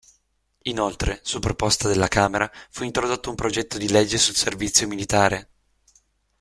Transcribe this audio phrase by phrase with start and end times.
[0.63, 5.49] Inoltre, su proposta della Camera fu introdotto un progetto di legge sul servizio militare.